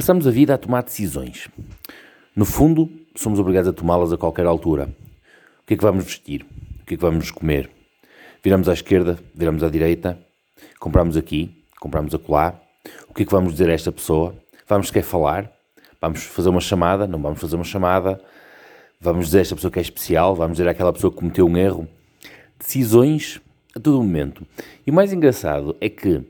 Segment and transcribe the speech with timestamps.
[0.00, 1.50] Passamos a vida a tomar decisões.
[2.34, 4.88] No fundo, somos obrigados a tomá-las a qualquer altura.
[5.62, 6.46] O que é que vamos vestir?
[6.80, 7.68] O que é que vamos comer?
[8.42, 10.18] Viramos à esquerda, viramos à direita,
[10.78, 12.58] compramos aqui, compramos acolá.
[13.10, 14.34] O que é que vamos dizer a esta pessoa?
[14.66, 15.52] Vamos querer falar?
[16.00, 17.06] Vamos fazer uma chamada?
[17.06, 18.18] Não vamos fazer uma chamada?
[18.98, 20.34] Vamos dizer a esta pessoa que é especial?
[20.34, 21.86] Vamos dizer àquela pessoa que cometeu um erro?
[22.58, 23.38] Decisões
[23.76, 24.46] a todo momento.
[24.86, 26.22] E o mais engraçado é que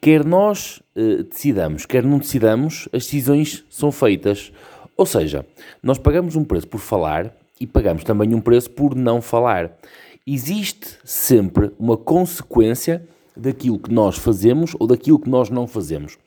[0.00, 4.52] quer nós uh, decidamos, quer não decidamos, as decisões são feitas.
[4.96, 5.46] Ou seja,
[5.82, 9.78] nós pagamos um preço por falar e pagamos também um preço por não falar.
[10.26, 16.18] Existe sempre uma consequência daquilo que nós fazemos ou daquilo que nós não fazemos.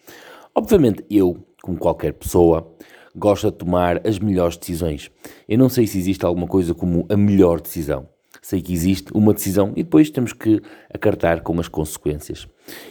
[0.55, 2.67] Obviamente, eu, como qualquer pessoa,
[3.15, 5.11] gosto de tomar as melhores decisões.
[5.47, 8.07] Eu não sei se existe alguma coisa como a melhor decisão
[8.43, 10.61] sei que existe uma decisão e depois temos que
[10.93, 12.45] acartar com as consequências.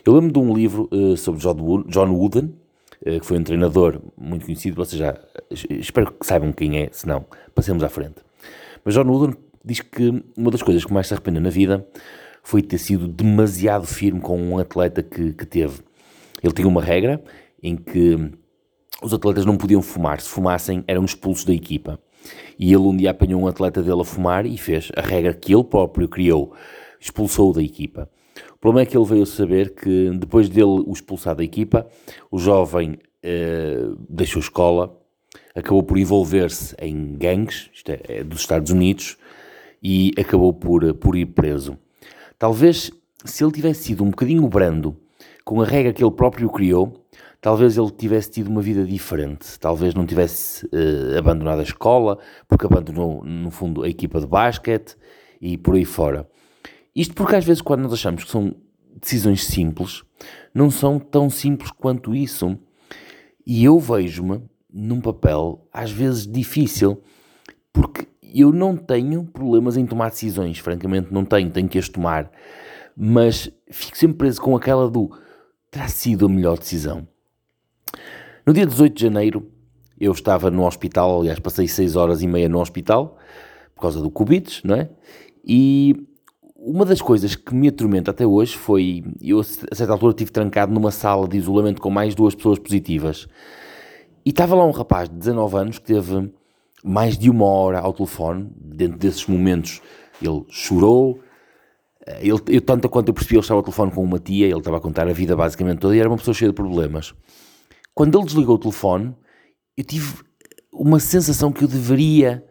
[0.05, 2.55] Eu lembro de um livro uh, sobre John Wooden,
[3.06, 5.15] uh, que foi um treinador muito conhecido, vocês já,
[5.70, 8.17] espero que saibam quem é, se não, passemos à frente.
[8.83, 11.87] Mas John Wooden diz que uma das coisas que mais se arrependeu na vida
[12.42, 15.81] foi ter sido demasiado firme com um atleta que, que teve.
[16.42, 17.22] Ele tinha uma regra
[17.62, 18.33] em que
[19.03, 22.00] os atletas não podiam fumar, se fumassem eram expulsos da equipa.
[22.59, 25.55] E ele um dia apanhou um atleta dele a fumar e fez a regra que
[25.55, 26.53] ele próprio criou,
[27.01, 28.09] expulsou da equipa.
[28.55, 31.87] O problema é que ele veio saber que depois dele o expulsar da equipa,
[32.31, 34.97] o jovem eh, deixou escola,
[35.55, 39.17] acabou por envolver-se em gangues, é, é, dos Estados Unidos,
[39.83, 41.77] e acabou por, por ir preso.
[42.39, 42.91] Talvez
[43.25, 44.97] se ele tivesse sido um bocadinho brando
[45.45, 47.05] com a regra que ele próprio criou,
[47.43, 52.19] talvez ele tivesse tido uma vida diferente, talvez não tivesse uh, abandonado a escola,
[52.49, 54.97] porque abandonou, no fundo, a equipa de basquete
[55.41, 56.27] e por aí fora.
[56.95, 58.55] Isto porque às vezes, quando nós achamos que são
[58.99, 60.05] decisões simples,
[60.55, 62.57] não são tão simples quanto isso.
[63.45, 64.41] E eu vejo-me
[64.73, 67.03] num papel, às vezes, difícil,
[67.73, 72.31] porque eu não tenho problemas em tomar decisões, francamente, não tenho, tenho que as tomar,
[72.97, 75.11] mas fico sempre preso com aquela do
[75.71, 77.09] terá sido a melhor decisão.
[78.44, 79.48] No dia 18 de janeiro,
[80.00, 83.16] eu estava no hospital, aliás, passei 6 horas e meia no hospital,
[83.72, 84.91] por causa do Covid, não é?
[85.44, 85.94] E
[86.56, 90.72] uma das coisas que me atormenta até hoje foi, eu a certa altura estive trancado
[90.72, 93.28] numa sala de isolamento com mais duas pessoas positivas.
[94.25, 96.32] E estava lá um rapaz de 19 anos que teve
[96.82, 99.80] mais de uma hora ao telefone, dentro desses momentos
[100.20, 101.20] ele chorou,
[102.20, 104.78] ele, eu, tanto quanto eu percebi, ele estava ao telefone com uma tia, ele estava
[104.78, 107.14] a contar a vida basicamente toda e era uma pessoa cheia de problemas.
[107.94, 109.14] Quando ele desligou o telefone,
[109.76, 110.22] eu tive
[110.72, 112.44] uma sensação que eu deveria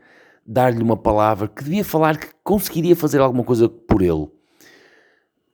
[0.46, 4.28] dar-lhe uma palavra, que devia falar que conseguiria fazer alguma coisa por ele.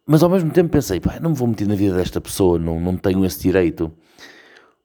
[0.06, 2.80] Mas ao mesmo tempo pensei, pá, não me vou meter na vida desta pessoa, não,
[2.80, 3.92] não tenho esse direito.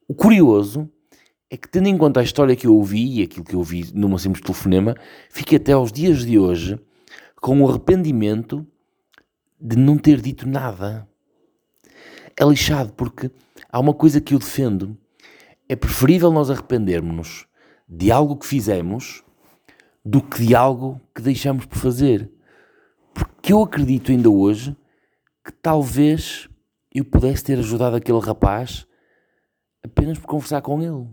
[0.09, 0.89] O curioso
[1.49, 3.91] é que, tendo em conta a história que eu ouvi e aquilo que eu ouvi
[3.95, 4.97] numa simples telefonema,
[5.31, 6.79] fiquei até aos dias de hoje
[7.41, 8.67] com o arrependimento
[9.61, 11.09] de não ter dito nada.
[12.39, 13.31] É lixado porque
[13.71, 14.97] há uma coisa que eu defendo.
[15.69, 17.47] É preferível nós arrependermos-nos
[17.89, 19.23] de algo que fizemos
[20.05, 22.31] do que de algo que deixamos por fazer.
[23.15, 24.77] Porque eu acredito ainda hoje
[25.45, 26.49] que talvez
[26.95, 28.87] eu pudesse ter ajudado aquele rapaz
[29.85, 31.09] apenas por conversar com ele.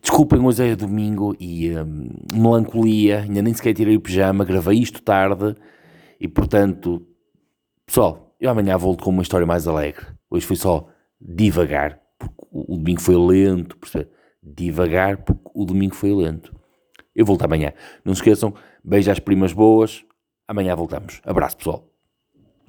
[0.00, 5.02] Desculpem, hoje é domingo e hum, melancolia, ainda nem sequer tirei o pijama, gravei isto
[5.02, 5.54] tarde
[6.20, 7.06] e portanto,
[7.84, 10.06] pessoal, eu amanhã volto com uma história mais alegre.
[10.30, 10.88] Hoje foi só
[11.20, 14.10] devagar, porque o domingo foi lento, percebe?
[14.42, 16.54] Devagar, porque o domingo foi lento.
[17.14, 17.72] Eu volto amanhã.
[18.04, 20.04] Não se esqueçam, beijo às primas boas.
[20.46, 21.20] Amanhã voltamos.
[21.24, 21.84] Abraço, pessoal.